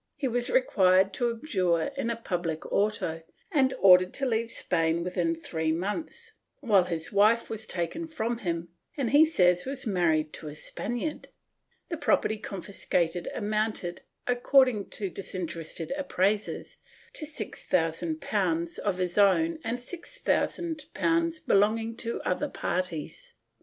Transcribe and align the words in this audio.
He 0.17 0.27
was 0.27 0.49
required 0.49 1.13
to 1.13 1.29
abjure 1.29 1.91
in 1.95 2.09
a 2.09 2.15
public 2.15 2.65
auto 2.71 3.21
and 3.51 3.71
ordered 3.77 4.15
to 4.15 4.25
leave 4.25 4.49
Spain 4.49 5.03
within 5.03 5.35
three 5.35 5.71
months, 5.71 6.31
while 6.59 6.85
his 6.85 7.11
wife 7.11 7.51
was 7.51 7.67
taken 7.67 8.07
from 8.07 8.39
him 8.39 8.69
and 8.97 9.11
he 9.11 9.23
says 9.25 9.63
was 9.63 9.85
married 9.85 10.33
to 10.33 10.47
a 10.47 10.55
Spaniard, 10.55 11.27
The 11.89 11.97
property 11.97 12.37
confiscated 12.39 13.29
amounted, 13.35 14.01
according 14.25 14.89
to 14.89 15.11
disinterested 15.11 15.93
appraisers, 15.95 16.77
to 17.13 17.25
^6000 17.27 18.79
of 18.79 18.97
his 18.97 19.19
own 19.19 19.59
and 19.63 19.77
;^6000 19.77 21.45
belonging 21.45 21.95
to 21.97 22.19
other 22.23 22.49
parties. 22.49 23.35